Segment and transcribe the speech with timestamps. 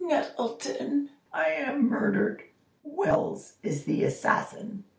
[0.03, 2.41] Nettleton, I am murdered.
[2.83, 4.85] WELLS is the assassin!